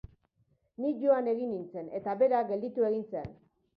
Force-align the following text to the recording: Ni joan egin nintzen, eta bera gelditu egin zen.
Ni 0.85 0.93
joan 1.03 1.29
egin 1.35 1.53
nintzen, 1.57 1.91
eta 1.99 2.17
bera 2.23 2.41
gelditu 2.51 2.89
egin 2.89 3.05
zen. 3.13 3.29